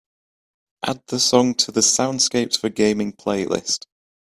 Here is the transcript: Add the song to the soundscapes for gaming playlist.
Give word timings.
Add 0.83 1.03
the 1.09 1.19
song 1.19 1.53
to 1.57 1.71
the 1.71 1.81
soundscapes 1.81 2.59
for 2.59 2.69
gaming 2.69 3.13
playlist. 3.13 3.85